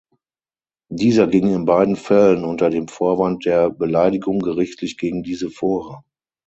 Dieser 0.89 1.27
ging 1.27 1.53
in 1.53 1.65
beiden 1.65 1.95
Fällen 1.95 2.43
unter 2.43 2.71
dem 2.71 2.87
Vorwand 2.87 3.45
der 3.45 3.69
Beleidigung 3.69 4.39
gerichtlich 4.39 4.97
gegen 4.97 5.21
diese 5.21 5.51
vor. 5.51 6.01